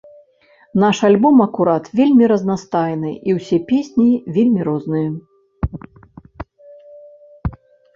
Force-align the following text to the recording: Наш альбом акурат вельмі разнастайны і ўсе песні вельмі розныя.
Наш 0.83 0.97
альбом 1.09 1.43
акурат 1.45 1.85
вельмі 1.99 2.25
разнастайны 2.33 3.11
і 3.31 3.37
ўсе 3.37 3.57
песні 3.71 4.09
вельмі 4.41 4.69
розныя. 4.73 5.81